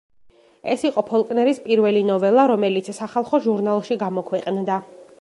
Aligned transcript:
ეს 0.75 0.85
იყო 0.89 1.03
ფოლკნერის 1.09 1.59
პირველი 1.67 2.03
ნოველა, 2.09 2.49
რომელიც 2.55 2.93
სახალხო 3.01 3.45
ჟურნალში 3.49 4.03
გამოქვეყნდა. 4.07 4.85